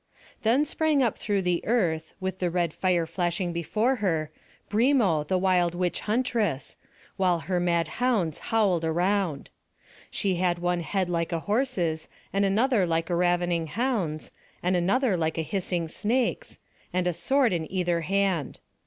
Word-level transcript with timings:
Then 0.41 0.65
sprang 0.65 1.03
up 1.03 1.15
through 1.15 1.43
the 1.43 1.63
earth, 1.63 2.15
with 2.19 2.39
the 2.39 2.49
red 2.49 2.73
fire 2.73 3.05
flashing 3.05 3.53
before 3.53 3.97
her, 3.97 4.31
Brimo 4.67 5.27
the 5.27 5.37
wild 5.37 5.75
witch 5.75 5.99
huntress, 5.99 6.75
while 7.17 7.41
her 7.41 7.59
mad 7.59 7.87
hounds 8.01 8.39
howled 8.49 8.83
around. 8.83 9.51
She 10.09 10.37
had 10.37 10.57
one 10.57 10.79
head 10.79 11.07
like 11.07 11.31
a 11.31 11.41
horse's, 11.41 12.07
and 12.33 12.43
another 12.43 12.87
like 12.87 13.11
a 13.11 13.15
ravening 13.15 13.67
hound's, 13.67 14.31
and 14.63 14.75
another 14.75 15.15
like 15.15 15.37
a 15.37 15.43
hissing 15.43 15.87
snake's, 15.87 16.57
and 16.91 17.05
a 17.05 17.13
sword 17.13 17.53
in 17.53 17.71
either 17.71 18.01
hand. 18.01 18.59